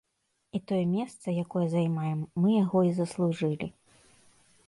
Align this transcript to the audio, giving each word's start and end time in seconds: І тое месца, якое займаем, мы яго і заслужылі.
І 0.59 0.61
тое 0.69 0.79
месца, 0.93 1.33
якое 1.45 1.67
займаем, 1.75 2.19
мы 2.45 2.55
яго 2.63 2.79
і 2.87 2.91
заслужылі. 3.03 3.67